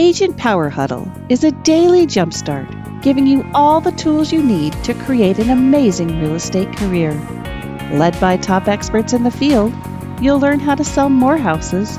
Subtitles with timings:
[0.00, 4.94] Agent Power Huddle is a daily jumpstart giving you all the tools you need to
[4.94, 7.10] create an amazing real estate career.
[7.94, 9.74] Led by top experts in the field,
[10.20, 11.98] you'll learn how to sell more houses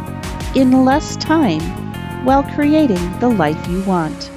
[0.55, 1.59] in less time
[2.23, 4.31] while creating the life you want.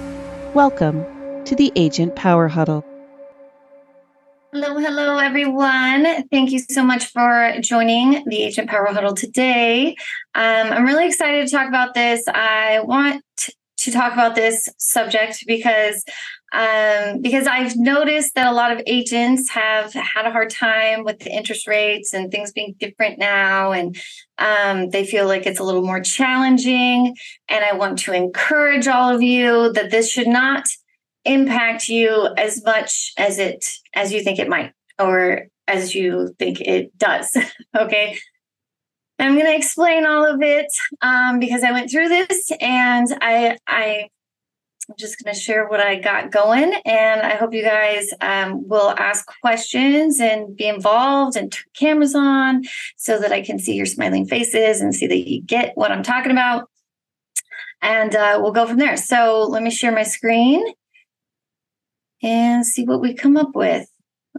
[0.55, 1.05] Welcome
[1.45, 2.85] to the Agent Power Huddle.
[4.53, 6.29] Hello, hello, everyone.
[6.29, 9.97] Thank you so much for joining the Agent Power Huddle today.
[10.35, 12.25] Um, I'm really excited to talk about this.
[12.29, 13.23] I want
[13.83, 16.05] to talk about this subject because
[16.53, 21.21] um, because I've noticed that a lot of agents have had a hard time with
[21.21, 23.97] the interest rates and things being different now, and
[24.37, 27.15] um, they feel like it's a little more challenging.
[27.49, 30.67] And I want to encourage all of you that this should not
[31.25, 36.61] impact you as much as it as you think it might or as you think
[36.61, 37.37] it does.
[37.75, 38.19] Okay
[39.23, 40.67] i'm going to explain all of it
[41.01, 44.09] um, because i went through this and i i
[44.89, 48.67] i'm just going to share what i got going and i hope you guys um,
[48.69, 52.63] will ask questions and be involved and turn cameras on
[52.97, 56.03] so that i can see your smiling faces and see that you get what i'm
[56.03, 56.69] talking about
[57.81, 60.65] and uh, we'll go from there so let me share my screen
[62.23, 63.89] and see what we come up with.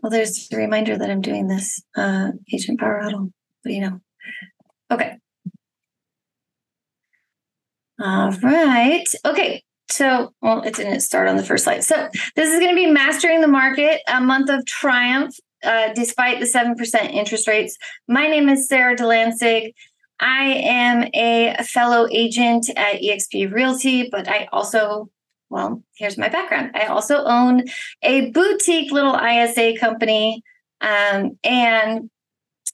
[0.01, 3.31] Well, there's a reminder that I'm doing this uh, Agent Power Huddle,
[3.63, 3.99] but you know.
[4.93, 5.17] Okay.
[7.99, 9.05] All right.
[9.25, 9.63] Okay.
[9.89, 11.83] So, well, it didn't start on the first slide.
[11.83, 16.39] So, this is going to be Mastering the Market, a month of triumph uh, despite
[16.39, 17.77] the 7% interest rates.
[18.07, 19.73] My name is Sara Delansig.
[20.19, 25.09] I am a fellow agent at eXp Realty, but I also
[25.49, 26.71] well, here's my background.
[26.73, 27.65] I also own
[28.01, 30.41] a boutique little ISA company.
[30.81, 32.09] Um, and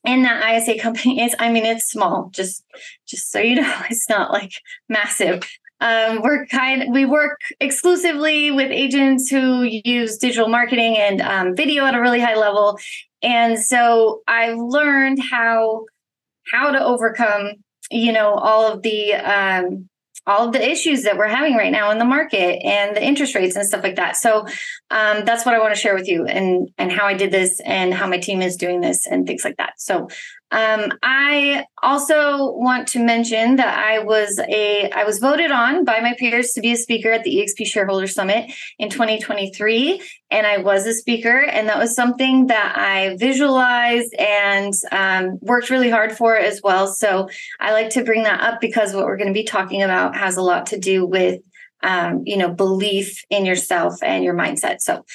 [0.06, 2.64] in that ISA company is, I mean, it's small, just
[3.08, 4.52] just so you know, it's not like
[4.88, 5.44] massive.
[5.82, 11.86] Um, we're kind we work exclusively with agents who use digital marketing and um, video
[11.86, 12.78] at a really high level.
[13.22, 15.86] And so I've learned how
[16.52, 17.54] how to overcome,
[17.92, 19.89] you know, all of the um,
[20.30, 23.34] all of the issues that we're having right now in the market and the interest
[23.34, 24.16] rates and stuff like that.
[24.16, 24.46] So
[24.92, 27.60] um, that's what I want to share with you and and how I did this
[27.62, 29.82] and how my team is doing this and things like that.
[29.82, 30.08] So
[30.52, 36.00] um, I also want to mention that I was a I was voted on by
[36.00, 40.02] my peers to be a speaker at the EXP Shareholder Summit in 2023,
[40.32, 45.70] and I was a speaker, and that was something that I visualized and um, worked
[45.70, 46.88] really hard for as well.
[46.88, 47.30] So
[47.60, 50.36] I like to bring that up because what we're going to be talking about has
[50.36, 51.42] a lot to do with
[51.84, 54.82] um, you know belief in yourself and your mindset.
[54.82, 55.06] So.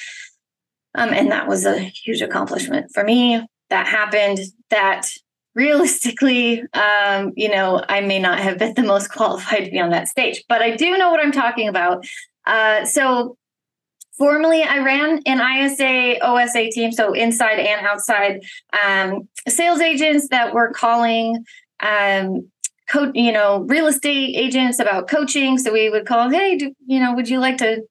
[0.97, 5.09] Um, and that was a huge accomplishment for me that happened that
[5.55, 9.91] realistically, um, you know, I may not have been the most qualified to be on
[9.91, 12.05] that stage, but I do know what I'm talking about.
[12.45, 13.37] Uh, so,
[14.17, 18.43] formerly, I ran an ISA OSA team, so inside and outside
[18.85, 21.45] um, sales agents that were calling.
[21.79, 22.51] Um,
[22.89, 25.57] co- you know, real estate agents about coaching.
[25.57, 27.83] So we would call, hey, do, you know, would you like to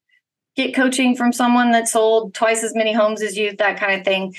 [0.56, 4.04] get coaching from someone that sold twice as many homes as you, that kind of
[4.04, 4.34] thing.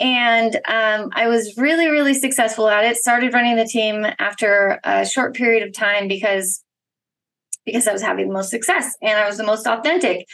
[0.00, 2.96] And um, I was really, really successful at it.
[2.96, 6.62] Started running the team after a short period of time because
[7.64, 10.26] because I was having the most success and I was the most authentic.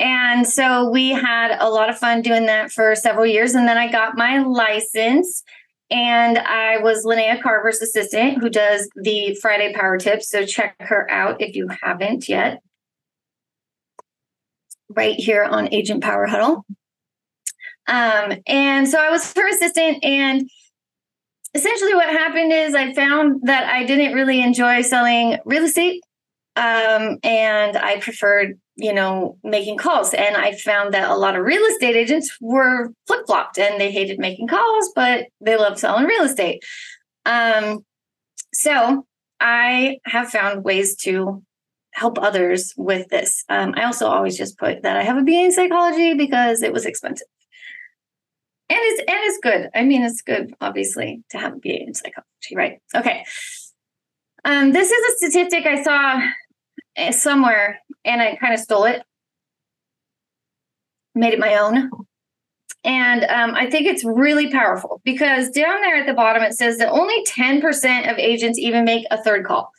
[0.00, 3.54] And so we had a lot of fun doing that for several years.
[3.54, 5.44] And then I got my license
[5.90, 10.28] and I was Linnea Carver's assistant who does the Friday Power Tips.
[10.30, 12.60] So check her out if you haven't yet.
[14.88, 16.64] Right here on Agent Power Huddle.
[17.86, 20.48] Um, and so I was her assistant and
[21.54, 26.02] essentially what happened is I found that I didn't really enjoy selling real estate.
[26.56, 30.14] Um, and I preferred, you know, making calls.
[30.14, 33.90] And I found that a lot of real estate agents were flip flopped and they
[33.90, 36.62] hated making calls, but they loved selling real estate.
[37.26, 37.84] Um,
[38.52, 39.06] so
[39.40, 41.42] I have found ways to
[41.92, 43.44] help others with this.
[43.48, 46.72] Um, I also always just put that I have a BA in psychology because it
[46.72, 47.26] was expensive
[48.68, 49.70] and it's and it's good.
[49.74, 52.80] I mean, it's good, obviously, to have a BA in psychology, right?
[52.94, 53.24] Okay.
[54.44, 56.20] Um, this is a statistic I saw
[56.96, 59.02] eh, somewhere, and I kind of stole it,
[61.14, 61.90] made it my own.
[62.84, 66.76] And um, I think it's really powerful because down there at the bottom it says
[66.78, 69.70] that only 10% of agents even make a third call.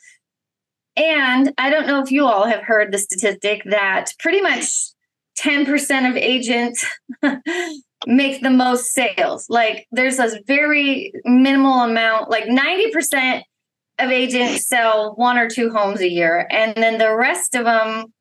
[0.96, 4.64] And I don't know if you all have heard the statistic that pretty much
[5.38, 6.84] 10% of agents
[8.06, 9.46] make the most sales.
[9.48, 13.42] Like there's a very minimal amount, like 90%
[13.98, 18.12] of agents sell one or two homes a year, and then the rest of them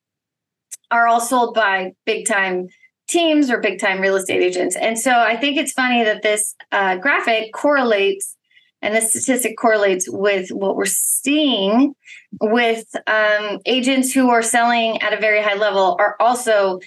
[0.92, 2.68] are all sold by big time
[3.08, 4.76] teams or big time real estate agents.
[4.76, 8.36] And so I think it's funny that this uh, graphic correlates
[8.82, 11.96] and the statistic correlates with what we're seeing
[12.42, 16.80] with um, agents who are selling at a very high level are also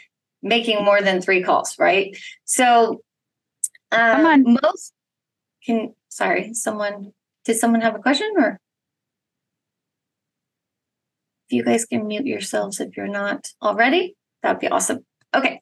[0.43, 2.17] making more than three calls, right?
[2.45, 3.03] So,
[3.93, 4.93] um, come on, most
[5.65, 5.95] can.
[6.09, 7.13] Sorry, someone
[7.45, 8.59] did someone have a question or?
[11.49, 15.05] If you guys can mute yourselves if you're not already, that'd be awesome.
[15.35, 15.61] Okay.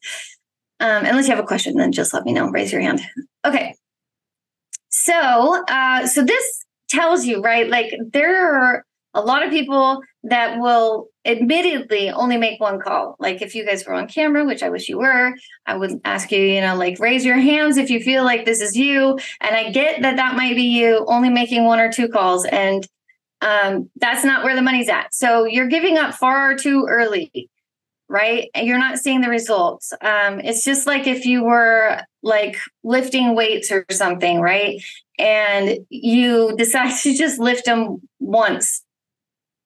[0.79, 2.49] Um, unless you have a question, then just let me know.
[2.49, 3.01] Raise your hand.
[3.45, 3.75] Okay.
[4.89, 7.69] So, uh, so this tells you, right?
[7.69, 13.15] Like there are a lot of people that will admittedly only make one call.
[13.19, 15.33] Like if you guys were on camera, which I wish you were,
[15.65, 18.61] I would ask you, you know, like raise your hands if you feel like this
[18.61, 19.19] is you.
[19.41, 22.45] And I get that that might be you only making one or two calls.
[22.45, 22.87] And
[23.41, 25.13] um, that's not where the money's at.
[25.13, 27.49] So you're giving up far too early
[28.09, 28.49] right?
[28.53, 29.91] And you're not seeing the results.
[30.01, 34.81] Um, it's just like if you were like lifting weights or something, right?
[35.19, 38.83] And you decide to just lift them once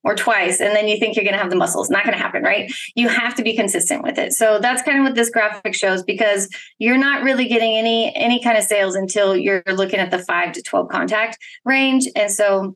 [0.03, 1.89] or twice, and then you think you're going to have the muscles.
[1.89, 2.71] Not going to happen, right?
[2.95, 4.33] You have to be consistent with it.
[4.33, 6.49] So that's kind of what this graphic shows because
[6.79, 10.53] you're not really getting any any kind of sales until you're looking at the five
[10.53, 12.75] to twelve contact range, and so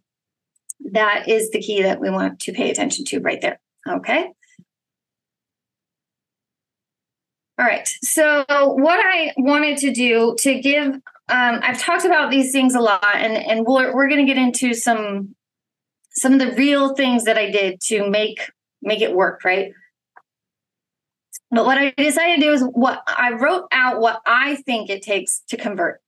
[0.92, 3.60] that is the key that we want to pay attention to right there.
[3.88, 4.30] Okay.
[7.57, 7.88] All right.
[8.04, 12.81] So, what I wanted to do to give, um, I've talked about these things a
[12.81, 15.34] lot, and and we're we're going to get into some
[16.17, 18.39] some of the real things that I did to make
[18.81, 19.71] make it work, right?
[21.51, 25.01] But what I decided to do is what I wrote out what I think it
[25.01, 26.01] takes to convert.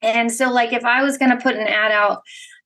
[0.00, 2.22] And so, like, if I was going to put an ad out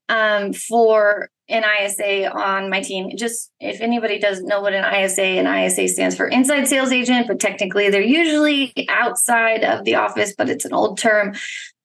[0.08, 3.16] um, for an ISA on my team.
[3.16, 7.28] Just if anybody doesn't know what an ISA, an ISA stands for inside sales agent,
[7.28, 11.34] but technically they're usually outside of the office, but it's an old term.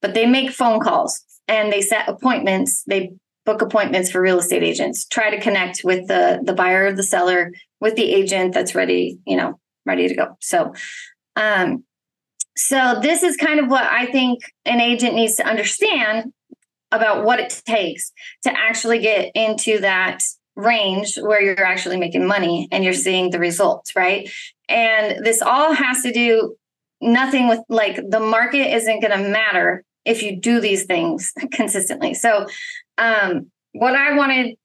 [0.02, 2.84] But they make phone calls and they set appointments.
[2.86, 3.14] They
[3.46, 5.06] book appointments for real estate agents.
[5.06, 9.36] Try to connect with the the buyer the seller with the agent that's ready, you
[9.36, 10.38] know, ready to go.
[10.40, 10.74] So,
[11.36, 11.84] um,
[12.56, 16.34] so this is kind of what I think an agent needs to understand
[16.92, 18.12] about what it takes
[18.44, 20.22] to actually get into that
[20.56, 24.30] range where you're actually making money and you're seeing the results, right?
[24.68, 26.56] And this all has to do
[27.00, 32.14] nothing with like the market isn't going to matter if you do these things consistently.
[32.14, 32.48] So,
[33.02, 34.56] um, what I wanted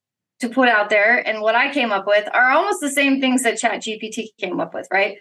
[0.41, 3.43] to put out there and what I came up with are almost the same things
[3.43, 5.17] that Chat GPT came up with, right?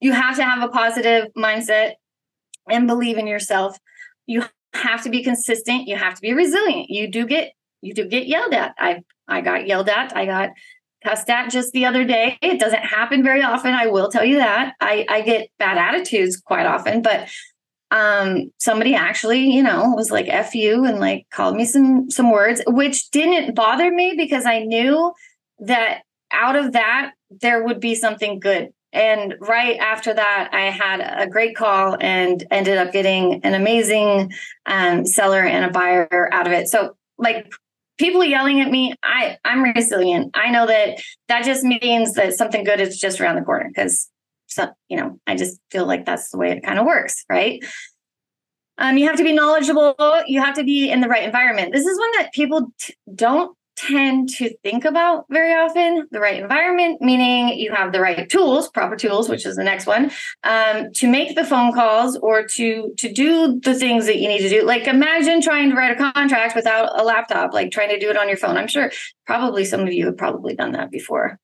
[0.00, 1.92] You have to have a positive mindset
[2.70, 3.76] and believe in yourself.
[4.26, 5.86] You have to be consistent.
[5.86, 6.88] You have to be resilient.
[6.88, 7.52] You do get
[7.82, 8.74] you do get yelled at.
[8.78, 10.16] I I got yelled at.
[10.16, 10.50] I got
[11.04, 12.38] cussed at just the other day.
[12.40, 13.74] It doesn't happen very often.
[13.74, 14.74] I will tell you that.
[14.80, 17.28] I I get bad attitudes quite often, but
[17.90, 22.30] um somebody actually you know was like f you and like called me some some
[22.30, 25.12] words which didn't bother me because i knew
[25.58, 31.00] that out of that there would be something good and right after that, I had
[31.00, 34.32] a great call and ended up getting an amazing
[34.64, 36.68] um, seller and a buyer out of it.
[36.68, 37.52] So, like
[37.98, 40.30] people yelling at me, I I'm resilient.
[40.34, 44.08] I know that that just means that something good is just around the corner because,
[44.48, 47.62] so, you know, I just feel like that's the way it kind of works, right?
[48.78, 49.94] Um, you have to be knowledgeable.
[50.26, 51.72] You have to be in the right environment.
[51.72, 56.42] This is one that people t- don't tend to think about very often the right
[56.42, 60.10] environment meaning you have the right tools proper tools which is the next one
[60.42, 64.40] um, to make the phone calls or to to do the things that you need
[64.40, 68.00] to do like imagine trying to write a contract without a laptop like trying to
[68.00, 68.90] do it on your phone i'm sure
[69.26, 71.38] probably some of you have probably done that before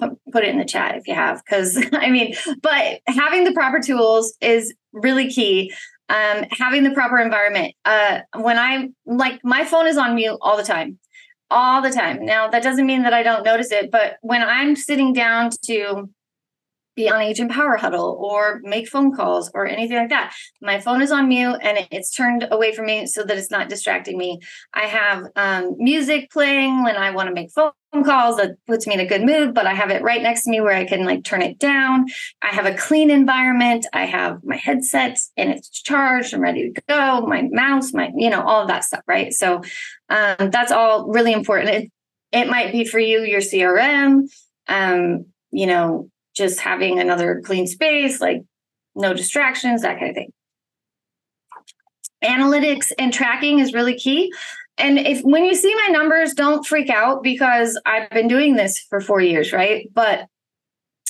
[0.00, 3.80] put it in the chat if you have because i mean but having the proper
[3.80, 5.72] tools is really key
[6.08, 10.56] um, having the proper environment uh, when i like my phone is on mute all
[10.56, 10.98] the time
[11.52, 12.24] all the time.
[12.24, 16.08] Now, that doesn't mean that I don't notice it, but when I'm sitting down to
[16.94, 20.34] be on Agent Power Huddle or make phone calls or anything like that.
[20.60, 23.68] My phone is on mute and it's turned away from me so that it's not
[23.68, 24.40] distracting me.
[24.74, 27.72] I have um, music playing when I want to make phone
[28.04, 30.50] calls that puts me in a good mood, but I have it right next to
[30.50, 32.06] me where I can like turn it down.
[32.42, 33.86] I have a clean environment.
[33.92, 36.34] I have my headset and it's charged.
[36.34, 37.26] I'm ready to go.
[37.26, 39.02] My mouse, my, you know, all of that stuff.
[39.06, 39.32] Right.
[39.32, 39.62] So
[40.08, 41.70] um, that's all really important.
[41.70, 41.92] It,
[42.32, 44.22] it might be for you, your CRM,
[44.68, 48.42] um, you know, just having another clean space, like
[48.94, 50.32] no distractions, that kind of thing.
[52.24, 54.32] Analytics and tracking is really key.
[54.78, 58.78] and if when you see my numbers, don't freak out because I've been doing this
[58.78, 59.88] for four years, right?
[59.92, 60.26] But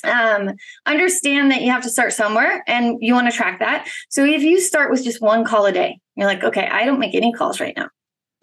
[0.03, 0.51] um,
[0.85, 3.87] understand that you have to start somewhere and you want to track that.
[4.09, 6.99] So if you start with just one call a day, you're like, okay, I don't
[6.99, 7.89] make any calls right now,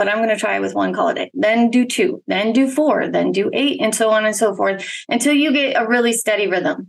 [0.00, 2.70] but I'm going to try with one call a day, then do two, then do
[2.70, 6.14] four, then do eight, and so on and so forth until you get a really
[6.14, 6.88] steady rhythm.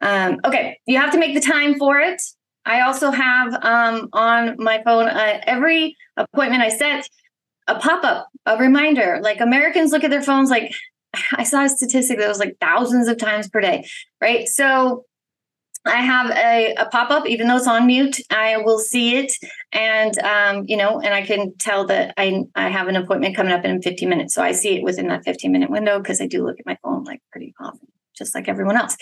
[0.00, 2.22] Um, okay, you have to make the time for it.
[2.64, 7.08] I also have um, on my phone uh, every appointment I set
[7.66, 9.18] a pop up, a reminder.
[9.20, 10.72] Like Americans look at their phones like
[11.32, 13.88] I saw a statistic that was like thousands of times per day,
[14.20, 14.46] right?
[14.46, 15.04] So
[15.86, 18.20] I have a, a pop up, even though it's on mute.
[18.30, 19.32] I will see it,
[19.72, 23.52] and um, you know, and I can tell that I I have an appointment coming
[23.52, 24.34] up in 15 minutes.
[24.34, 26.78] So I see it within that 15 minute window because I do look at my
[26.82, 28.96] phone like pretty often just like everyone else.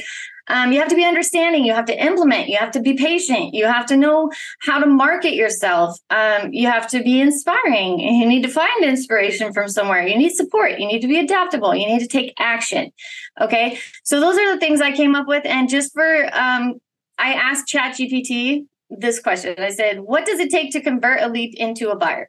[0.49, 1.65] Um, you have to be understanding.
[1.65, 2.49] You have to implement.
[2.49, 3.55] You have to be patient.
[3.55, 4.31] You have to know
[4.61, 5.99] how to market yourself.
[6.11, 7.99] Um, you have to be inspiring.
[7.99, 10.07] You need to find inspiration from somewhere.
[10.07, 10.79] You need support.
[10.79, 11.75] You need to be adaptable.
[11.75, 12.93] You need to take action.
[13.41, 13.79] Okay.
[14.03, 15.47] So those are the things I came up with.
[15.47, 16.75] And just for, um,
[17.19, 19.55] I asked ChatGPT this question.
[19.59, 22.29] I said, "What does it take to convert a lead into a buyer?"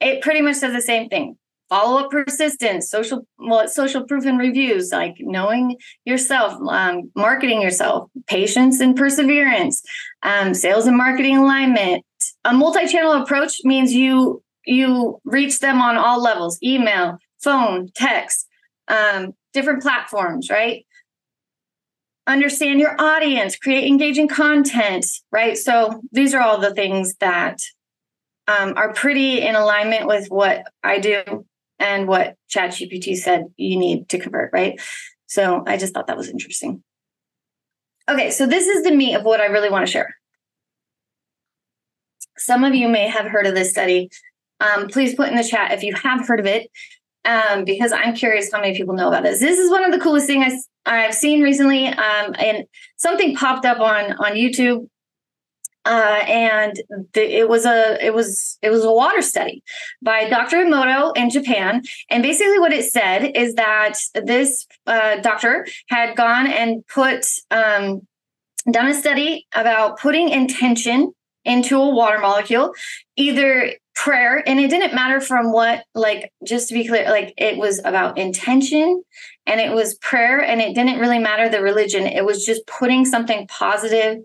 [0.00, 1.36] It pretty much says the same thing
[1.70, 8.10] follow up persistence social well social proof and reviews like knowing yourself um, marketing yourself
[8.26, 9.82] patience and perseverance
[10.22, 12.04] um, sales and marketing alignment.
[12.44, 18.46] A multi-channel approach means you you reach them on all levels email phone text
[18.88, 20.84] um, different platforms right?
[22.26, 25.56] Understand your audience create engaging content right?
[25.56, 27.58] So these are all the things that
[28.48, 31.46] um, are pretty in alignment with what I do
[31.80, 34.80] and what ChatGPT said you need to convert, right?
[35.26, 36.84] So I just thought that was interesting.
[38.08, 40.14] Okay, so this is the meat of what I really want to share.
[42.36, 44.10] Some of you may have heard of this study.
[44.60, 46.70] Um, please put in the chat if you have heard of it,
[47.24, 49.40] um, because I'm curious how many people know about this.
[49.40, 52.64] This is one of the coolest things I, have seen recently, um, and
[52.96, 54.88] something popped up on on YouTube
[55.86, 56.80] uh, and
[57.14, 59.62] the, it was a it was it was a water study
[60.02, 60.58] by Dr.
[60.58, 61.82] Emoto in Japan.
[62.10, 68.06] And basically, what it said is that this uh, doctor had gone and put um,
[68.70, 71.12] done a study about putting intention
[71.46, 72.74] into a water molecule,
[73.16, 77.56] either prayer, and it didn't matter from what like just to be clear, like it
[77.56, 79.02] was about intention
[79.46, 82.06] and it was prayer, and it didn't really matter the religion.
[82.06, 84.18] It was just putting something positive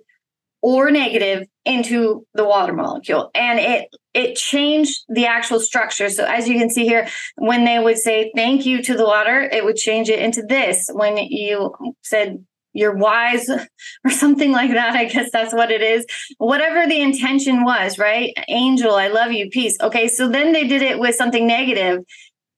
[0.65, 3.29] or negative into the water molecule.
[3.35, 6.09] And it it changed the actual structure.
[6.09, 9.41] So as you can see here when they would say thank you to the water
[9.41, 10.89] it would change it into this.
[10.91, 12.43] When you said
[12.73, 13.47] you're wise
[14.05, 16.03] or something like that i guess that's what it is.
[16.39, 18.33] Whatever the intention was right?
[18.47, 19.77] Angel i love you peace.
[19.79, 22.03] Okay so then they did it with something negative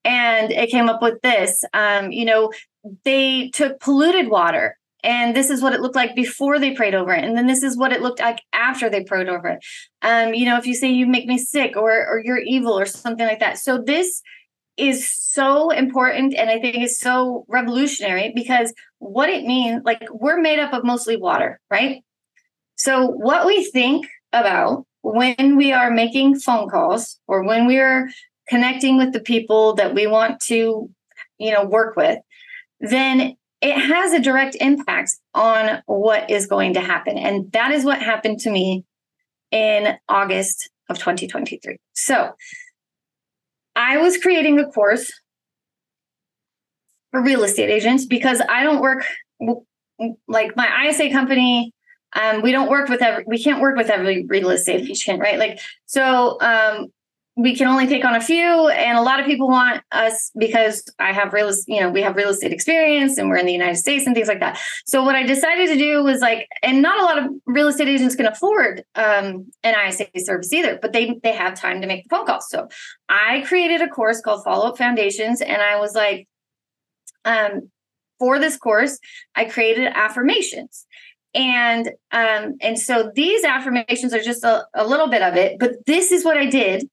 [0.06, 1.62] and it came up with this.
[1.74, 2.54] Um, you know
[3.04, 7.14] they took polluted water and this is what it looked like before they prayed over
[7.14, 7.24] it.
[7.24, 9.60] And then this is what it looked like after they prayed over it.
[10.02, 12.86] Um you know if you say you make me sick or or you're evil or
[12.86, 13.58] something like that.
[13.58, 14.22] So this
[14.78, 20.40] is so important and i think is so revolutionary because what it means like we're
[20.40, 22.04] made up of mostly water right?
[22.76, 28.08] So what we think about when we are making phone calls or when we are
[28.50, 30.90] connecting with the people that we want to
[31.40, 32.20] you know work with
[32.80, 37.18] then it has a direct impact on what is going to happen.
[37.18, 38.86] And that is what happened to me
[39.52, 41.78] in August of 2023.
[41.94, 42.34] So
[43.76, 45.12] I was creating a course
[47.12, 49.04] for real estate agents because I don't work
[50.28, 51.74] like my ISA company.
[52.16, 55.38] Um, we don't work with every, we can't work with every real estate agent, right?
[55.38, 56.88] Like, so um,
[57.38, 60.84] we can only take on a few and a lot of people want us because
[61.00, 63.76] i have real you know we have real estate experience and we're in the united
[63.76, 64.60] states and things like that.
[64.86, 67.88] So what i decided to do was like and not a lot of real estate
[67.88, 72.04] agents can afford um, an isa service either but they they have time to make
[72.04, 72.50] the phone calls.
[72.50, 72.68] So
[73.08, 76.28] i created a course called follow up foundations and i was like
[77.24, 77.70] um,
[78.18, 79.00] for this course
[79.36, 80.86] i created affirmations.
[81.36, 85.86] And um, and so these affirmations are just a, a little bit of it but
[85.86, 86.90] this is what i did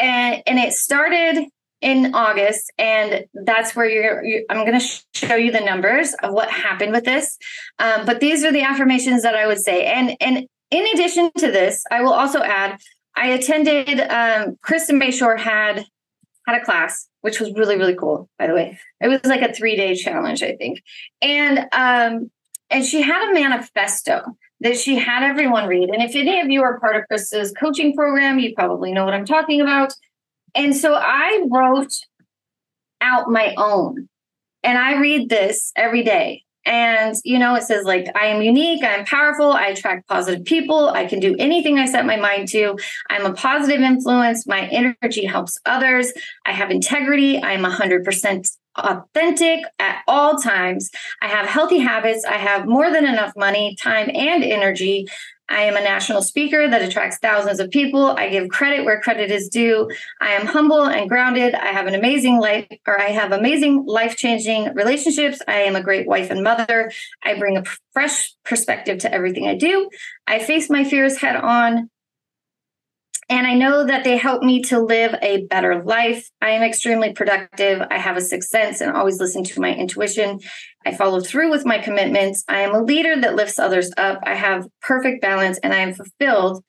[0.00, 1.46] and and it started
[1.80, 4.24] in August, and that's where you're.
[4.24, 7.38] you're I'm going to show you the numbers of what happened with this.
[7.78, 11.50] Um, but these are the affirmations that I would say, and and in addition to
[11.50, 12.78] this, I will also add.
[13.16, 14.00] I attended.
[14.00, 15.84] Um, Krista Mashore had
[16.46, 18.28] had a class, which was really really cool.
[18.38, 20.82] By the way, it was like a three day challenge, I think,
[21.22, 22.30] and um,
[22.70, 24.22] and she had a manifesto
[24.60, 25.88] that she had everyone read.
[25.88, 29.14] And if any of you are part of Krista's coaching program, you probably know what
[29.14, 29.92] I'm talking about.
[30.54, 31.92] and so I wrote
[33.00, 34.08] out my own.
[34.62, 36.44] And I read this every day.
[36.66, 40.90] And, you know, it says, like, I am unique, I'm powerful, I attract positive people,
[40.90, 42.76] I can do anything I set my mind to.
[43.08, 46.12] I'm a positive influence, my energy helps others,
[46.44, 50.90] I have integrity, I'm 100% authentic at all times.
[51.22, 55.06] I have healthy habits, I have more than enough money, time, and energy.
[55.50, 58.14] I am a national speaker that attracts thousands of people.
[58.16, 59.90] I give credit where credit is due.
[60.20, 61.54] I am humble and grounded.
[61.54, 65.40] I have an amazing life, or I have amazing life changing relationships.
[65.48, 66.92] I am a great wife and mother.
[67.24, 69.90] I bring a fresh perspective to everything I do.
[70.26, 71.90] I face my fears head on.
[73.30, 76.28] And I know that they help me to live a better life.
[76.42, 77.80] I am extremely productive.
[77.88, 80.40] I have a sixth sense and always listen to my intuition.
[80.84, 82.42] I follow through with my commitments.
[82.48, 84.18] I am a leader that lifts others up.
[84.24, 86.64] I have perfect balance and I am fulfilled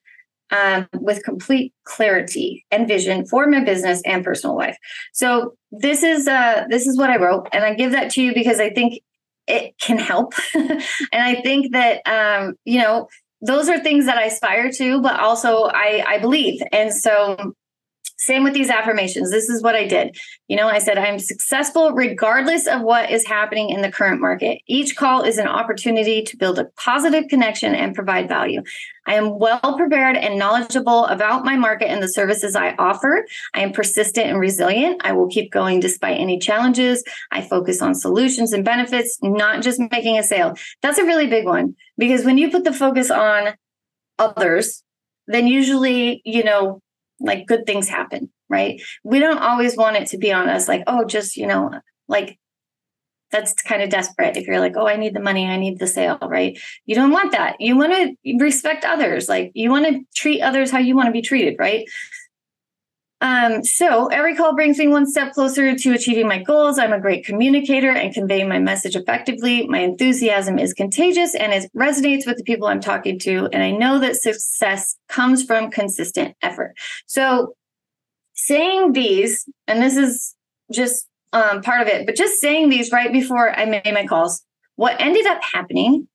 [0.52, 4.76] um, with complete clarity and vision for my business and personal life.
[5.12, 8.34] So this is uh, this is what I wrote, and I give that to you
[8.34, 9.02] because I think
[9.46, 13.08] it can help, and I think that um, you know
[13.42, 16.60] those are things that I aspire to, but also I, I believe.
[16.72, 17.54] And so
[18.22, 19.32] same with these affirmations.
[19.32, 20.16] This is what I did.
[20.46, 24.60] You know, I said, I'm successful regardless of what is happening in the current market.
[24.68, 28.62] Each call is an opportunity to build a positive connection and provide value.
[29.08, 33.26] I am well prepared and knowledgeable about my market and the services I offer.
[33.54, 35.00] I am persistent and resilient.
[35.04, 37.02] I will keep going despite any challenges.
[37.32, 40.54] I focus on solutions and benefits, not just making a sale.
[40.80, 43.54] That's a really big one because when you put the focus on
[44.18, 44.82] others,
[45.26, 46.80] then usually, you know,
[47.20, 48.82] like good things happen, right?
[49.04, 51.70] We don't always want it to be on us like, oh, just, you know,
[52.08, 52.38] like
[53.32, 55.86] that's kind of desperate if you're like oh i need the money i need the
[55.86, 56.60] sale right?
[56.84, 57.56] You don't want that.
[57.58, 61.12] You want to respect others like you want to treat others how you want to
[61.12, 61.86] be treated right
[63.22, 66.76] um, so every call brings me one step closer to achieving my goals.
[66.76, 69.64] I'm a great communicator and conveying my message effectively.
[69.68, 73.48] My enthusiasm is contagious and it resonates with the people I'm talking to.
[73.52, 76.74] And I know that success comes from consistent effort.
[77.06, 77.54] So
[78.34, 80.34] saying these, and this is
[80.72, 84.42] just um, part of it, but just saying these right before I made my calls,
[84.74, 86.08] what ended up happening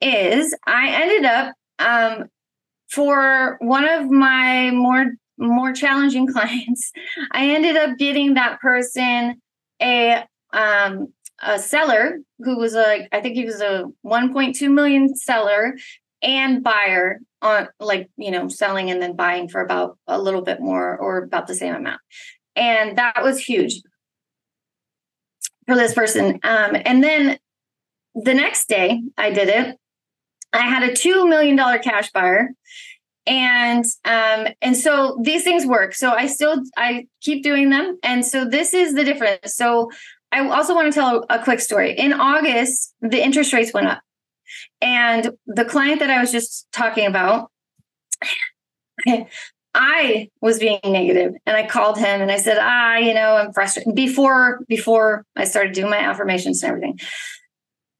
[0.00, 2.28] is I ended up um,
[2.88, 5.12] for one of my more
[5.44, 6.92] more challenging clients,
[7.32, 9.40] I ended up getting that person
[9.80, 15.76] a um, a seller who was like I think he was a 1.2 million seller
[16.22, 20.60] and buyer on like you know selling and then buying for about a little bit
[20.60, 22.00] more or about the same amount.
[22.56, 23.82] And that was huge
[25.66, 26.38] for this person.
[26.42, 27.38] Um, and then
[28.14, 29.76] the next day i did it.
[30.52, 32.50] I had a $2 million cash buyer
[33.26, 35.94] and um and so these things work.
[35.94, 37.98] So i still i keep doing them.
[38.02, 39.54] And so this is the difference.
[39.56, 39.90] So
[40.32, 41.92] i also want to tell a quick story.
[41.92, 44.00] In august the interest rates went up.
[44.80, 47.50] And the client that i was just talking about
[49.74, 51.32] i was being negative.
[51.46, 53.94] And i called him and i said ah you know i'm frustrated.
[53.94, 56.98] Before before i started doing my affirmations and everything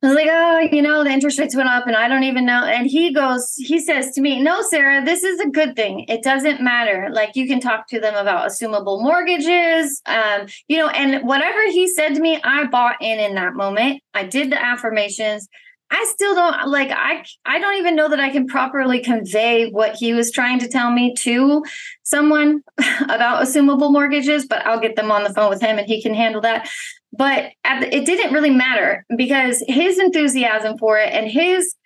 [0.04, 2.44] I was like, oh, you know, the interest rates went up and I don't even
[2.44, 2.62] know.
[2.64, 6.04] And he goes, he says to me, no, Sara, this is a good thing.
[6.08, 7.08] It doesn't matter.
[7.10, 11.88] Like you can talk to them about assumable mortgages, um, you know, and whatever he
[11.88, 14.02] said to me, I bought in in that moment.
[14.12, 15.48] I did the affirmations.
[15.94, 19.94] I still don't like I I don't even know that I can properly convey what
[19.94, 21.64] he was trying to tell me to
[22.02, 22.64] someone
[23.02, 26.12] about assumable mortgages, but I'll get them on the phone with him and he can
[26.12, 26.68] handle that.
[27.16, 31.76] But the, it didn't really matter because his enthusiasm for it and his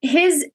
[0.00, 0.46] his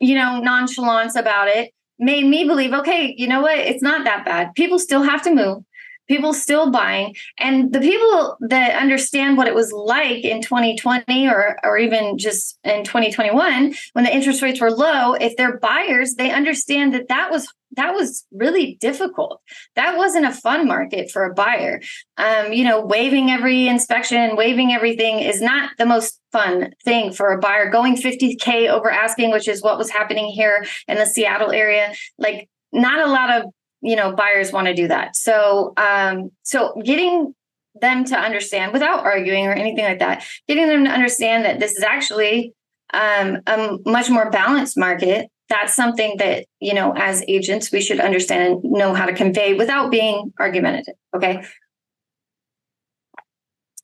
[0.00, 3.56] you know nonchalance about it made me believe okay you know what?
[3.56, 4.52] It's not that bad.
[4.56, 5.62] People still have to move
[6.08, 7.14] people still buying.
[7.38, 12.58] And the people that understand what it was like in 2020 or or even just
[12.64, 17.30] in 2021 when the interest rates were low if they're buyers they understand that that
[17.30, 19.42] was that was really difficult.
[19.74, 21.80] That wasn't a fun market for a buyer.
[22.16, 27.32] Um, you know waiving every inspection waiving everything is not the most fun thing for
[27.32, 27.70] a buyer.
[27.70, 32.48] Going 50k over asking which is what was happening here in the seattle area like
[32.72, 35.16] not a lot of you know buyers want to do that.
[35.16, 37.34] So um so getting
[37.80, 41.72] them to understand without arguing or anything like that getting them to understand that this
[41.72, 42.54] is actually
[42.94, 48.00] um, a much more balanced market that's something that you know as agents we should
[48.00, 51.42] understand and know how to convey without being argumentative okay?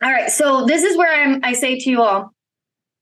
[0.02, 2.30] All right so this is where I'm, i say to you all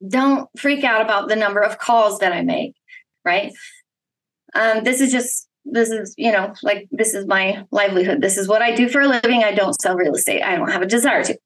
[0.08, 2.74] don't freak out about the number of calls that i make
[3.24, 3.52] right?
[4.54, 8.20] Um, this is just this is you know like this is my livelihood.
[8.20, 9.44] This is what i do for a living.
[9.44, 10.42] I don't sell real estate.
[10.42, 11.38] I don't have a desire to.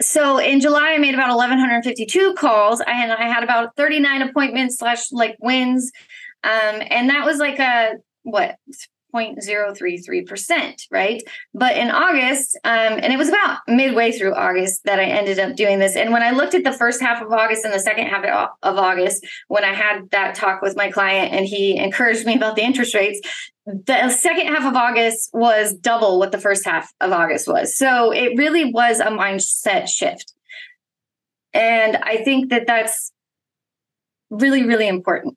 [0.00, 5.10] So in july i made about 1152 calls and i had about 39 appointments slash
[5.12, 5.90] like wins.
[6.44, 8.56] Um, and that was like a what
[9.14, 11.22] 0.033%, right?
[11.54, 15.56] But in August, um, and it was about midway through August that I ended up
[15.56, 15.96] doing this.
[15.96, 18.24] And when I looked at the first half of August and the second half
[18.62, 22.56] of August, when I had that talk with my client and he encouraged me about
[22.56, 23.20] the interest rates,
[23.66, 27.76] the second half of August was double what the first half of August was.
[27.76, 30.32] So it really was a mindset shift.
[31.52, 33.12] And I think that that's
[34.30, 35.36] really, really important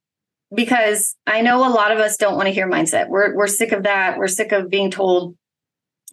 [0.54, 3.08] because I know a lot of us don't want to hear mindset.
[3.10, 4.18] We're we're sick of that.
[4.18, 5.36] We're sick of being told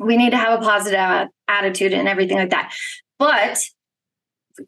[0.01, 2.73] we need to have a positive attitude and everything like that.
[3.19, 3.65] But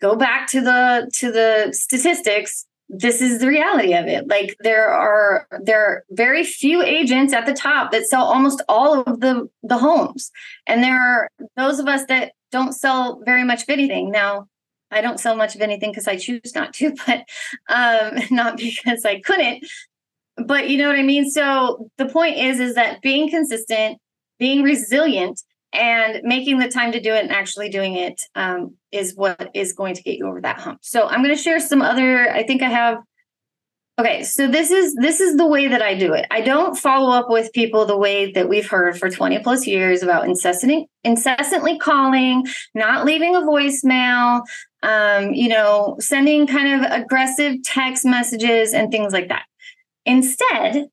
[0.00, 4.88] go back to the to the statistics this is the reality of it like there
[4.88, 9.48] are there are very few agents at the top that sell almost all of the
[9.62, 10.30] the homes
[10.66, 14.46] and there are those of us that don't sell very much of anything now
[14.90, 17.24] I don't sell much of anything because I choose not to, but
[17.68, 19.66] um, not because I couldn't.
[20.36, 21.30] But you know what I mean?
[21.30, 23.98] So the point is, is that being consistent,
[24.38, 29.14] being resilient, and making the time to do it and actually doing it um, is
[29.14, 30.80] what is going to get you over that hump.
[30.82, 32.30] So I'm going to share some other.
[32.30, 32.98] I think I have
[34.00, 36.26] Okay, so this is this is the way that I do it.
[36.30, 40.02] I don't follow up with people the way that we've heard for 20 plus years
[40.02, 44.40] about incessantly incessantly calling, not leaving a voicemail,
[44.82, 49.44] um, you know, sending kind of aggressive text messages and things like that.
[50.06, 50.88] Instead,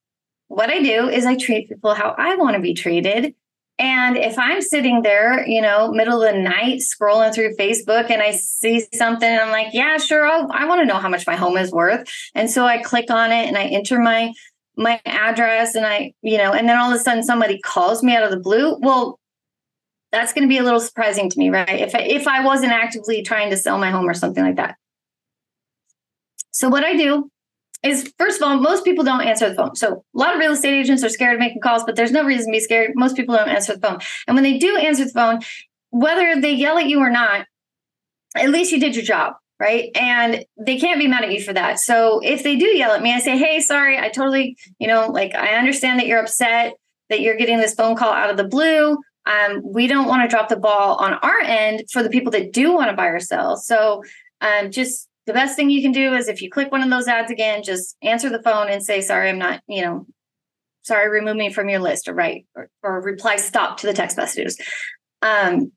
[0.48, 3.34] what I do is I treat people how I want to be treated
[3.80, 8.24] and if I'm sitting there, you know, middle of the night scrolling through Facebook and
[8.24, 11.36] I see something, I'm like, yeah, sure, I'll, I want to know how much my
[11.36, 12.10] home is worth.
[12.34, 14.34] And so I click on it and I enter my
[14.80, 18.16] my address and I, you know, and then all of a sudden somebody calls me
[18.16, 18.78] out of the blue.
[18.80, 19.20] Well,
[20.18, 21.70] that's going to be a little surprising to me, right?
[21.70, 24.76] If I, if I wasn't actively trying to sell my home or something like that.
[26.52, 27.30] So what I do
[27.84, 29.76] is first of all, most people don't answer the phone.
[29.76, 32.24] So a lot of real estate agents are scared of making calls, but there's no
[32.24, 32.94] reason to be scared.
[32.96, 34.00] Most people don't answer the phone.
[34.28, 35.40] And when they do answer the phone,
[35.92, 37.46] whether they yell at you or not,
[38.36, 39.92] at least you did your job, right?
[39.96, 41.80] And they can't be mad at you for that.
[41.80, 45.08] So if they do yell at me, I say, hey, sorry, I totally, you know,
[45.08, 46.74] like I understand that you're upset
[47.10, 48.98] that you're getting this phone call out of the blue.
[49.28, 52.54] Um, we don't want to drop the ball on our end for the people that
[52.54, 53.58] do want to buy or sell.
[53.58, 54.02] So
[54.40, 57.08] um, just the best thing you can do is if you click one of those
[57.08, 60.06] ads again, just answer the phone and say, sorry, I'm not, you know,
[60.84, 64.16] sorry, remove me from your list or write or, or reply stop to the text
[64.16, 64.58] messages.
[65.22, 65.74] Um,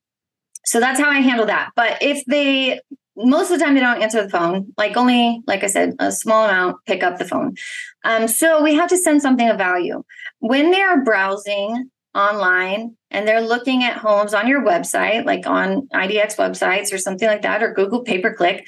[0.64, 1.70] so that's how I handle that.
[1.74, 2.80] But if they,
[3.16, 6.12] most of the time they don't answer the phone, like only, like I said, a
[6.12, 7.56] small amount pick up the phone.
[8.04, 10.04] Um, so we have to send something of value.
[10.38, 15.88] When they are browsing online and they're looking at homes on your website, like on
[15.94, 18.66] IDX websites or something like that, or Google pay per click,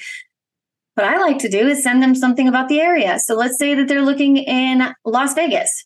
[0.95, 3.19] what I like to do is send them something about the area.
[3.19, 5.85] So let's say that they're looking in Las Vegas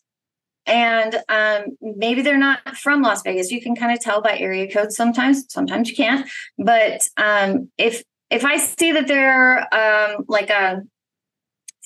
[0.68, 3.50] and um, maybe they're not from Las Vegas.
[3.50, 5.46] You can kind of tell by area code sometimes.
[5.48, 6.28] Sometimes you can't.
[6.58, 10.82] But um, if if I see that they're um, like a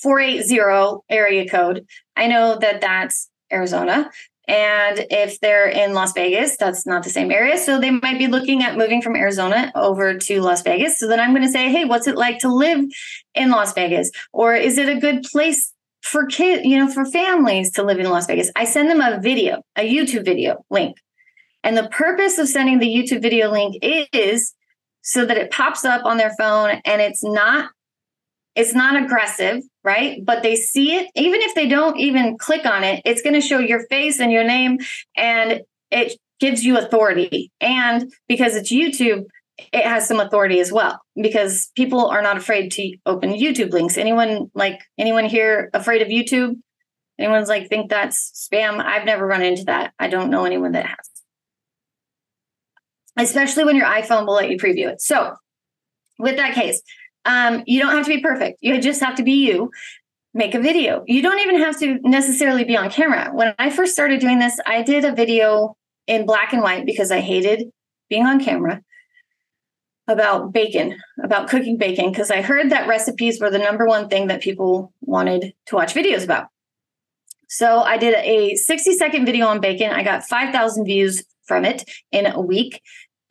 [0.02, 4.10] 480 area code, I know that that's Arizona.
[4.48, 7.56] And if they're in Las Vegas, that's not the same area.
[7.58, 10.98] So they might be looking at moving from Arizona over to Las Vegas.
[10.98, 12.84] So then I'm going to say, hey, what's it like to live
[13.34, 14.10] in Las Vegas?
[14.32, 18.10] Or is it a good place for kids, you know, for families to live in
[18.10, 18.50] Las Vegas?
[18.56, 20.96] I send them a video, a YouTube video link.
[21.62, 24.54] And the purpose of sending the YouTube video link is
[25.02, 27.70] so that it pops up on their phone and it's not
[28.54, 30.24] it's not aggressive, right?
[30.24, 33.40] But they see it, even if they don't even click on it, it's going to
[33.40, 34.78] show your face and your name,
[35.16, 37.50] and it gives you authority.
[37.60, 39.24] And because it's YouTube,
[39.72, 43.96] it has some authority as well because people are not afraid to open YouTube links.
[43.96, 46.56] Anyone like anyone here afraid of YouTube?
[47.18, 48.82] Anyone's like think that's spam?
[48.82, 49.92] I've never run into that.
[49.98, 51.10] I don't know anyone that has.
[53.16, 55.00] Especially when your iPhone will let you preview it.
[55.02, 55.34] So,
[56.18, 56.82] with that case,
[57.24, 58.58] um, you don't have to be perfect.
[58.60, 59.70] You just have to be you.
[60.34, 61.04] Make a video.
[61.06, 63.30] You don't even have to necessarily be on camera.
[63.32, 67.10] When I first started doing this, I did a video in black and white because
[67.10, 67.70] I hated
[68.08, 68.80] being on camera
[70.08, 74.28] about bacon, about cooking bacon, because I heard that recipes were the number one thing
[74.28, 76.48] that people wanted to watch videos about.
[77.48, 79.90] So I did a 60 second video on bacon.
[79.90, 82.80] I got 5,000 views from it in a week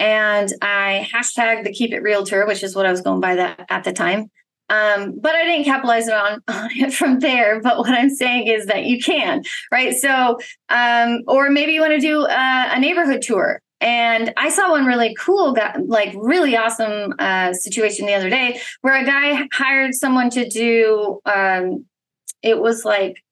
[0.01, 3.67] and I hashtagged the Keep It Realtor, which is what I was going by that
[3.69, 4.31] at the time.
[4.67, 7.61] Um, but I didn't capitalize it on, on it from there.
[7.61, 9.95] But what I'm saying is that you can, right?
[9.95, 14.71] So, um, or maybe you want to do a, a neighborhood tour and I saw
[14.71, 19.47] one really cool, got like really awesome uh, situation the other day where a guy
[19.53, 21.19] hired someone to do.
[21.25, 21.85] Um,
[22.41, 23.23] it was like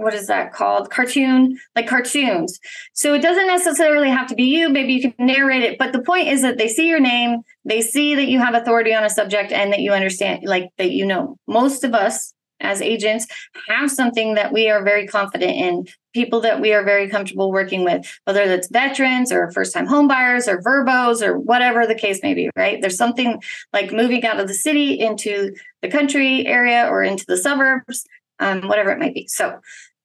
[0.00, 0.90] what is that called?
[0.90, 2.58] Cartoon, like cartoons.
[2.92, 4.68] So it doesn't necessarily have to be you.
[4.68, 5.78] Maybe you can narrate it.
[5.78, 8.94] But the point is that they see your name, they see that you have authority
[8.94, 11.36] on a subject, and that you understand, like that you know.
[11.46, 13.26] Most of us as agents
[13.68, 17.84] have something that we are very confident in, people that we are very comfortable working
[17.84, 22.34] with, whether that's veterans or first time homebuyers or VRBOs or whatever the case may
[22.34, 22.80] be, right?
[22.80, 23.40] There's something
[23.72, 28.04] like moving out of the city into the country area or into the suburbs,
[28.38, 29.26] um, whatever it might be.
[29.28, 29.60] So,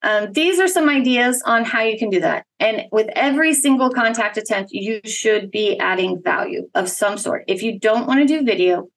[0.05, 2.45] um, these are some ideas on how you can do that.
[2.59, 7.43] And with every single contact attempt, you should be adding value of some sort.
[7.47, 8.87] If you don't want to do video,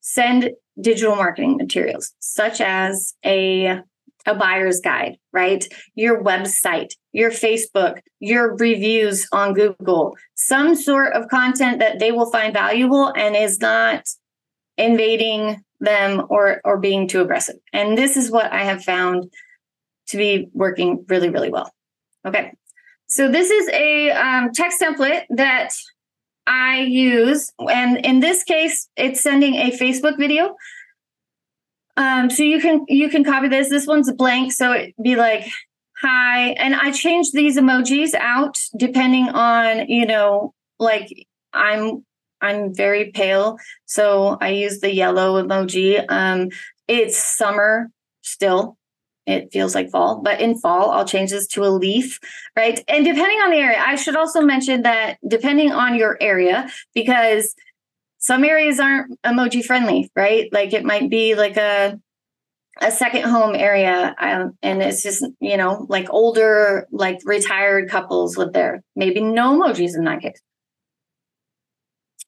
[0.00, 3.80] send digital marketing materials such as a
[4.26, 5.66] a buyer's guide, right?
[5.94, 12.30] Your website, your Facebook, your reviews on Google, some sort of content that they will
[12.30, 14.04] find valuable and is not
[14.76, 17.56] invading them or or being too aggressive.
[17.72, 19.30] And this is what I have found
[20.08, 21.72] to be working really, really well.
[22.26, 22.52] Okay.
[23.06, 25.70] So this is a um, text template that
[26.46, 27.52] I use.
[27.58, 30.56] And in this case, it's sending a Facebook video.
[31.96, 33.68] Um, so you can you can copy this.
[33.68, 35.46] This one's blank, so it'd be like
[36.00, 36.48] hi.
[36.50, 41.08] And I change these emojis out depending on, you know, like
[41.52, 42.04] I'm
[42.40, 46.04] I'm very pale, so I use the yellow emoji.
[46.08, 46.50] Um,
[46.88, 47.90] it's summer
[48.22, 48.76] still,
[49.26, 52.20] it feels like fall, but in fall, I'll change this to a leaf,
[52.56, 52.82] right?
[52.88, 57.54] And depending on the area, I should also mention that depending on your area, because
[58.18, 60.52] some areas aren't emoji friendly, right?
[60.52, 61.98] Like it might be like a
[62.80, 68.36] a second home area um, and it's just you know like older like retired couples
[68.36, 70.40] live there maybe no emojis in that case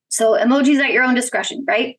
[0.09, 1.99] so emojis at your own discretion right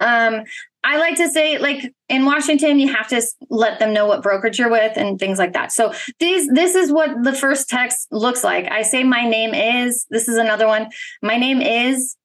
[0.00, 0.44] um
[0.86, 4.58] I like to say, like in Washington, you have to let them know what brokerage
[4.58, 5.72] you're with and things like that.
[5.72, 8.70] So these, this is what the first text looks like.
[8.70, 10.04] I say, my name is.
[10.10, 10.88] This is another one.
[11.22, 12.16] My name is,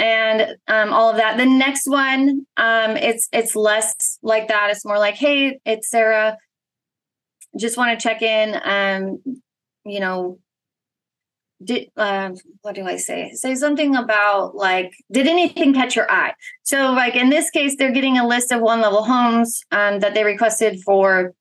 [0.00, 1.36] and um, all of that.
[1.36, 4.70] The next one, um, it's it's less like that.
[4.70, 6.38] It's more like, hey, it's Sara.
[7.56, 8.60] Just want to check in.
[8.64, 9.40] Um,
[9.84, 10.40] you know,
[11.62, 12.30] did uh,
[12.62, 13.32] what do I say?
[13.34, 16.34] Say something about like, did anything catch your eye?
[16.62, 20.14] So, like in this case, they're getting a list of one level homes um, that
[20.14, 21.34] they requested for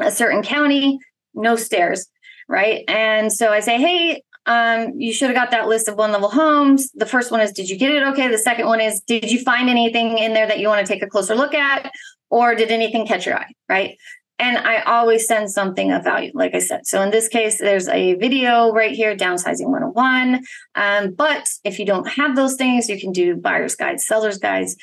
[0.00, 0.98] a certain county,
[1.34, 2.06] no stairs,
[2.48, 2.84] right?
[2.88, 6.30] And so I say, hey, um, you should have got that list of one level
[6.30, 6.90] homes.
[6.92, 8.28] The first one is, did you get it okay?
[8.28, 11.02] The second one is, did you find anything in there that you want to take
[11.02, 11.90] a closer look at?
[12.30, 13.96] Or did anything catch your eye, right?
[14.38, 16.86] And I always send something of value, like I said.
[16.86, 20.42] So in this case, there's a video right here, downsizing 101.
[20.76, 24.76] Um, but if you don't have those things, you can do buyer's guides, seller's guides,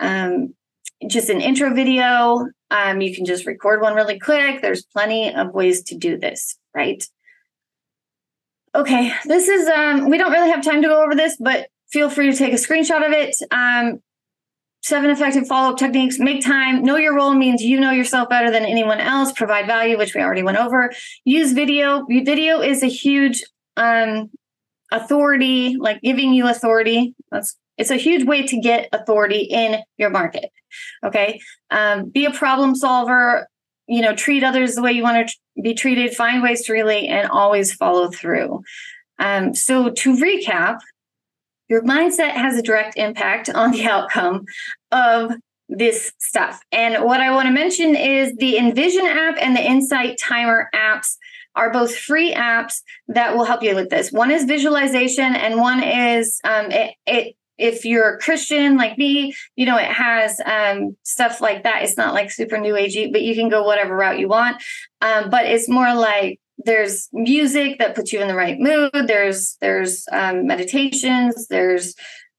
[0.00, 0.54] um,
[1.06, 2.46] just an intro video.
[2.70, 4.62] Um, you can just record one really quick.
[4.62, 7.04] There's plenty of ways to do this, right?
[8.74, 12.08] Okay, this is, um, we don't really have time to go over this, but feel
[12.08, 13.36] free to take a screenshot of it.
[13.50, 14.00] Um,
[14.82, 16.18] Seven effective follow up techniques.
[16.18, 16.82] Make time.
[16.82, 19.30] Know your role means you know yourself better than anyone else.
[19.30, 20.90] Provide value, which we already went over.
[21.24, 22.04] Use video.
[22.08, 23.44] Video is a huge
[23.76, 24.28] um,
[24.90, 27.14] authority, like giving you authority.
[27.30, 30.50] That's it's a huge way to get authority in your market.
[31.04, 31.40] Okay.
[31.70, 33.46] Um, be a problem solver.
[33.86, 36.14] You know, treat others the way you want to be treated.
[36.14, 38.62] Find ways to relate and always follow through.
[39.18, 40.80] Um, so to recap,
[41.68, 44.44] your mindset has a direct impact on the outcome
[44.90, 45.32] of
[45.68, 46.60] this stuff.
[46.70, 51.16] And what I want to mention is the Envision app and the Insight Timer apps
[51.54, 54.10] are both free apps that will help you with this.
[54.12, 59.34] One is visualization, and one is um, it, it if you're a Christian like me,
[59.56, 61.82] you know, it has um, stuff like that.
[61.84, 64.62] It's not like super new agey, but you can go whatever route you want.
[65.00, 69.06] Um, but it's more like there's music that puts you in the right mood.
[69.06, 71.48] There's there's um, meditations.
[71.48, 71.94] There's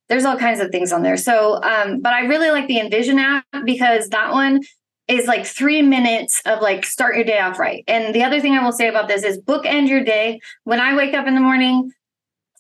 [0.10, 1.18] there's all kinds of things on there.
[1.18, 4.62] So um, but i really like the envision app because that one
[5.08, 7.84] is like three minutes of like start your day off right.
[7.88, 10.40] And the other thing i will say about this is bookend your day.
[10.64, 11.92] When i wake up in the morning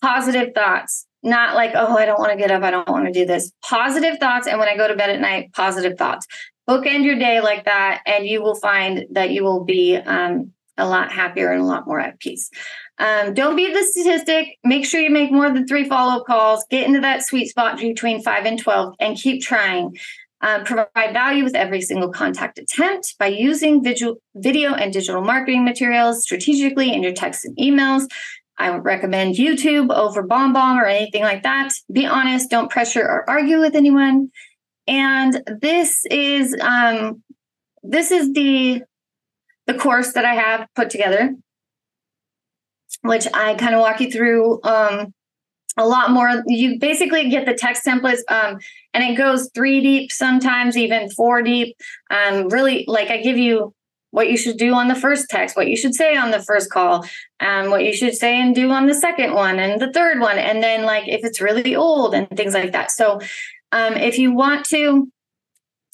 [0.01, 1.05] positive thoughts.
[1.25, 2.63] Not like oh i don't want to get up.
[2.63, 3.51] I don't want to do this.
[3.63, 6.27] Positive thoughts and when i go to bed at night positive thoughts.
[6.67, 10.87] Bookend your day like that and you will find that you will be um, a
[10.87, 12.49] lot happier and a lot more at peace.
[12.97, 14.57] Um, don't beat the statistic.
[14.63, 16.65] Make sure you make more than three follow up calls.
[16.69, 19.95] Get into that sweet spot between five and 12 and keep trying.
[20.43, 25.63] uh, provide value with every single contact attempt by using visual, video and digital marketing
[25.63, 28.05] materials strategically in your texts and emails.
[28.57, 31.71] I would recommend YouTube over BombBomb or anything like that.
[31.91, 34.31] Be honest, don't pressure or argue with anyone.
[34.85, 37.23] And this is um,
[37.81, 38.83] this is the
[39.67, 41.35] the course that I have put together,
[43.01, 45.13] which I kind of walk you through um,
[45.77, 46.43] a lot more.
[46.47, 48.59] You basically get the text templates, um,
[48.93, 51.75] and it goes three deep, sometimes even four deep.
[52.09, 53.73] Um, really, like I give you
[54.11, 56.69] what you should do on the first text, what you should say on the first
[56.69, 57.03] call,
[57.39, 60.37] um, what you should say and do on the second one and the third one,
[60.37, 62.91] and then like if it's really old and things like that.
[62.91, 63.19] So,
[63.71, 65.11] um, if you want to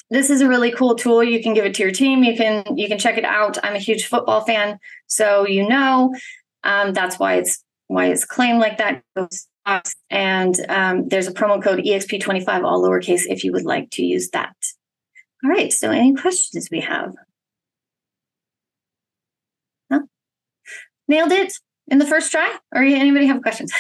[0.10, 1.24] this is a really cool tool.
[1.24, 2.24] You can give it to your team.
[2.24, 3.58] You can you can check it out.
[3.64, 6.16] I'm a huge football fan, so you know
[6.64, 9.04] um, that's why it's why it's claimed like that.
[10.10, 14.30] And um, there's a promo code EXP25, all lowercase, if you would like to use
[14.30, 14.56] that.
[15.44, 15.72] All right.
[15.72, 17.14] So, any questions we have?
[19.92, 20.08] No?
[21.08, 21.54] Nailed it
[21.88, 22.58] in the first try.
[22.74, 23.72] Or anybody have questions?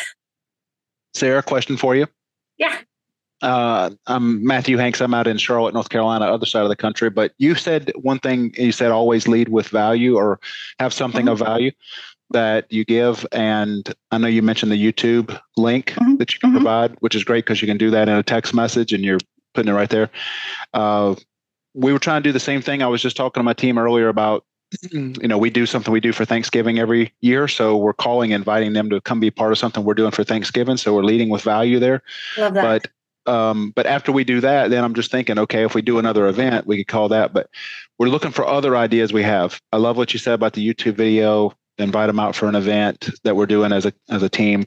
[1.16, 2.06] Sara, question for you.
[2.58, 2.78] Yeah
[3.42, 5.02] uh, I'm Matthew Hanks.
[5.02, 7.10] I'm out in Charlotte, North Carolina, other side of the country.
[7.10, 8.54] But you said one thing.
[8.58, 10.40] You said always lead with value or
[10.80, 11.30] have something mm-hmm.
[11.30, 11.72] of value
[12.32, 13.26] that you give.
[13.32, 16.18] And I know you mentioned the YouTube link mm-hmm.
[16.18, 16.58] that you can mm-hmm.
[16.58, 19.20] provide, which is great because you can do that in a text message and you're
[19.54, 20.10] putting it right there.
[20.74, 21.16] Uh,
[21.74, 22.84] we were trying to do the same thing.
[22.84, 24.44] I was just talking to my team earlier about
[24.92, 27.48] you know, we do something we do for Thanksgiving every year.
[27.48, 30.78] So we're calling, inviting them to come be part of something we're doing for Thanksgiving.
[30.78, 32.04] So we're leading with value there.
[32.38, 32.62] Love that.
[32.62, 32.92] But
[33.30, 36.28] um, but after we do that, then I'm just thinking, okay, if we do another
[36.28, 37.32] event, we could call that.
[37.32, 37.50] But
[38.00, 39.62] we're looking for other ideas we have.
[39.72, 41.54] I love what you said about the YouTube video.
[41.78, 44.66] Invite them out for an event that we're doing as a as a team.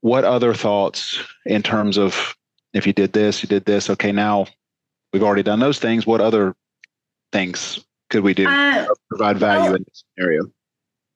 [0.00, 2.34] What other thoughts in terms of
[2.72, 3.90] if you did this, you did this?
[3.90, 4.46] Okay, now
[5.12, 6.06] we've already done those things.
[6.06, 6.54] What other
[7.32, 10.44] things could we do uh, provide value well, in this scenario?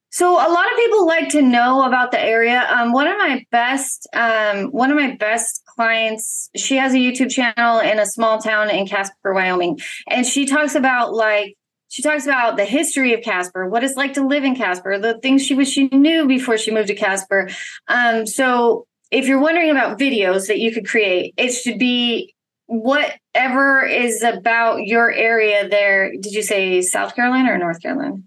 [0.09, 2.65] So a lot of people like to know about the area.
[2.69, 7.29] Um, one of my best, um, one of my best clients, she has a YouTube
[7.29, 11.55] channel in a small town in Casper, Wyoming, and she talks about like
[11.89, 15.19] she talks about the history of Casper, what it's like to live in Casper, the
[15.19, 17.49] things she wish she knew before she moved to Casper.
[17.87, 22.33] Um, so if you're wondering about videos that you could create, it should be
[22.65, 26.11] whatever is about your area there.
[26.11, 28.17] Did you say South Carolina or North Carolina?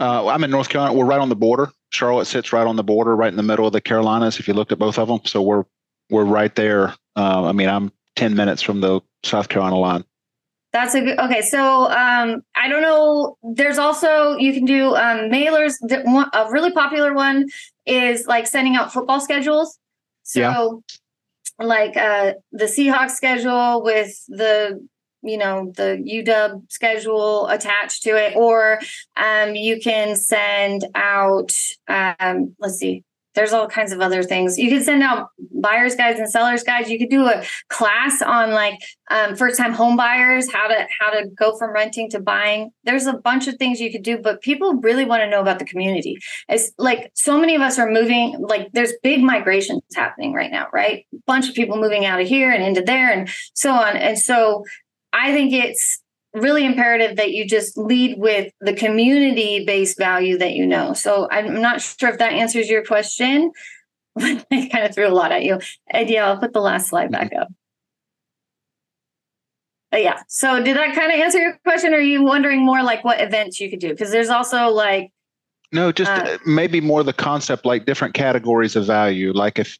[0.00, 0.94] Uh, I'm in North Carolina.
[0.94, 1.70] We're right on the border.
[1.90, 4.38] Charlotte sits right on the border, right in the middle of the Carolinas.
[4.38, 5.64] If you looked at both of them, so we're
[6.10, 6.94] we're right there.
[7.16, 10.04] Uh, I mean, I'm 10 minutes from the South Carolina line.
[10.72, 11.18] That's a good.
[11.18, 13.38] Okay, so um, I don't know.
[13.42, 15.74] There's also you can do um, mailers.
[16.32, 17.46] A really popular one
[17.86, 19.78] is like sending out football schedules.
[20.24, 20.82] So,
[21.58, 21.64] yeah.
[21.64, 24.86] like uh, the Seahawks schedule with the
[25.28, 28.80] you know the UW schedule attached to it, or
[29.16, 31.52] um, you can send out.
[31.88, 33.04] Um, let's see.
[33.38, 34.58] There's all kinds of other things.
[34.58, 36.90] You can send out buyers guides and sellers guides.
[36.90, 41.10] You could do a class on like um, first time home buyers, how to how
[41.10, 42.70] to go from renting to buying.
[42.82, 45.60] There's a bunch of things you could do, but people really want to know about
[45.60, 46.18] the community.
[46.48, 48.36] It's like so many of us are moving.
[48.40, 51.06] Like there's big migrations happening right now, right?
[51.26, 53.96] Bunch of people moving out of here and into there, and so on.
[53.96, 54.64] And so
[55.12, 56.02] I think it's
[56.34, 60.92] really imperative that you just lead with the community based value that you know.
[60.92, 63.52] So I'm not sure if that answers your question.
[64.14, 65.60] But I kind of threw a lot at you.
[65.90, 67.52] And yeah, I'll put the last slide back up.
[69.92, 70.22] But yeah.
[70.26, 71.94] So did that kind of answer your question?
[71.94, 73.90] Or are you wondering more like what events you could do?
[73.90, 75.12] Because there's also like
[75.70, 79.32] no, just uh, maybe more the concept like different categories of value.
[79.32, 79.76] Like if,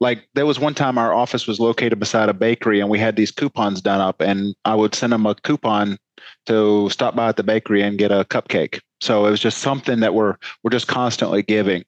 [0.00, 3.16] like there was one time our office was located beside a bakery and we had
[3.16, 5.98] these coupons done up, and I would send them a coupon
[6.46, 8.80] to stop by at the bakery and get a cupcake.
[9.00, 11.84] So it was just something that we're we're just constantly giving.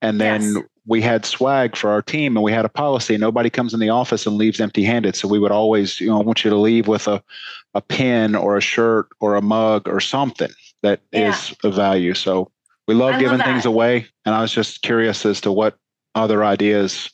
[0.00, 0.64] And then yes.
[0.86, 3.88] we had swag for our team, and we had a policy: nobody comes in the
[3.88, 5.16] office and leaves empty-handed.
[5.16, 7.22] So we would always, you know, I want you to leave with a
[7.74, 10.50] a pin or a shirt or a mug or something
[10.82, 11.30] that yeah.
[11.30, 12.14] is of value.
[12.14, 12.52] So
[12.86, 14.06] we love I giving love things away.
[14.24, 15.76] And I was just curious as to what
[16.14, 17.10] other ideas,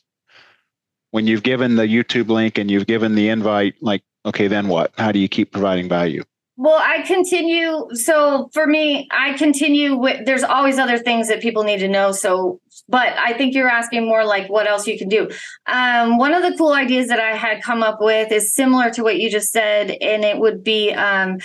[1.11, 4.93] when you've given the YouTube link and you've given the invite, like, okay, then what?
[4.97, 6.23] How do you keep providing value?
[6.57, 7.87] Well, I continue.
[7.93, 12.11] So for me, I continue with, there's always other things that people need to know.
[12.11, 15.29] So, but I think you're asking more like what else you can do.
[15.65, 19.01] Um, one of the cool ideas that I had come up with is similar to
[19.01, 21.39] what you just said, and it would be, um,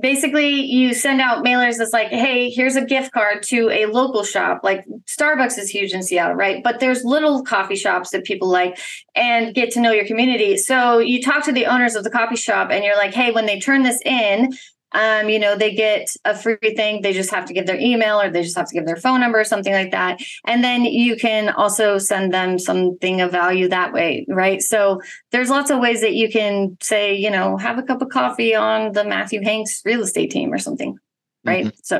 [0.00, 4.24] basically you send out mailers that's like hey here's a gift card to a local
[4.24, 4.60] shop.
[4.62, 6.62] Like starbucks is huge in seattle right?
[6.62, 8.78] But there's little coffee shops that people like
[9.14, 10.56] and get to know your community.
[10.56, 13.46] So you talk to the owners of the coffee shop and you're like hey when
[13.46, 14.52] they turn this in
[14.92, 17.02] um, you know, they get a free thing.
[17.02, 19.20] They just have to give their email or they just have to give their phone
[19.20, 20.20] number or something like that.
[20.46, 24.62] And then you can also send them something of value that way, right?
[24.62, 28.08] So there's lots of ways that you can say, you know, have a cup of
[28.08, 30.96] coffee on the Matthew Hanks real estate team or something,
[31.44, 31.66] right?
[31.66, 31.76] Mm-hmm.
[31.82, 31.98] So,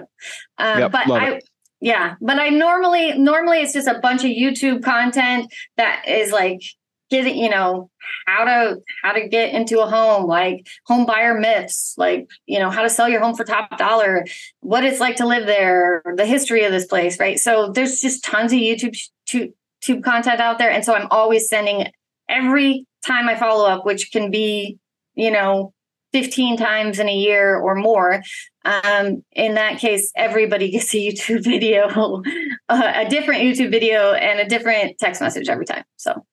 [0.58, 1.48] um, yep, but I, it.
[1.80, 6.62] yeah, but I normally, normally it's just a bunch of YouTube content that is like
[7.10, 7.90] getting you know
[8.26, 12.70] how to how to get into a home like home buyer myths like you know
[12.70, 14.24] how to sell your home for top dollar
[14.60, 17.38] what it's like to live there the history of this place right?
[17.38, 18.96] So there's just tons of youtube
[19.26, 20.70] tube content out there.
[20.70, 21.86] And so i'm always sending
[22.28, 24.78] every time i follow up which can be
[25.14, 25.72] you know
[26.12, 28.22] 15 times in a year or more.
[28.64, 32.22] Um, in that case everybody gets a youtube video
[32.68, 35.84] a different youtube video and a different text message every time.
[35.96, 36.24] So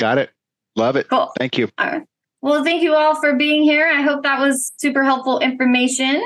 [0.00, 0.30] Got it.
[0.76, 1.08] Love it.
[1.10, 1.30] Cool.
[1.38, 1.68] Thank you.
[1.76, 2.02] All right.
[2.40, 3.86] Well, thank you all for being here.
[3.86, 6.16] I hope that was super helpful information.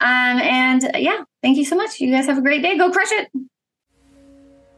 [0.00, 2.00] Um, and yeah, thank you so much.
[2.00, 2.76] You guys have a great day.
[2.76, 3.28] Go crush it.